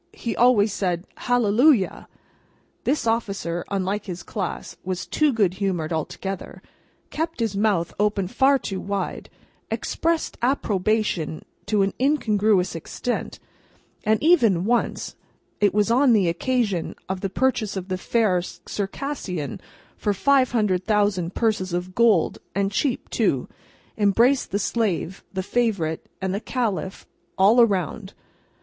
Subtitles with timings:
[0.13, 2.07] he always said "Hallelujah!"
[2.85, 6.63] This officer, unlike his class, was too good humoured altogether,
[7.11, 9.29] kept his mouth open far too wide,
[9.69, 13.37] expressed approbation to an incongruous extent,
[14.03, 19.61] and even once—it was on the occasion of the purchase of the Fair Circassian
[19.97, 26.33] for five hundred thousand purses of gold, and cheap, too—embraced the Slave, the Favourite, and
[26.33, 27.05] the Caliph,
[27.37, 28.15] all round.